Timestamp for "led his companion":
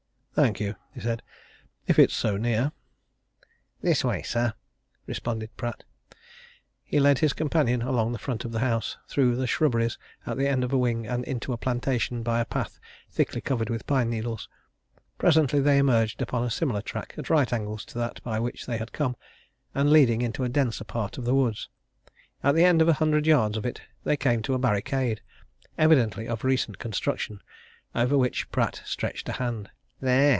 7.01-7.81